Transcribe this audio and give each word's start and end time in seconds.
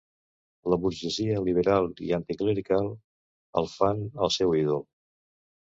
La 0.73 0.79
burgesia 0.85 1.43
liberal 1.49 1.91
i 2.07 2.15
anticlerical 2.19 2.91
el 3.63 3.73
fan 3.79 4.05
el 4.27 4.35
seu 4.39 4.61
ídol. 4.65 4.87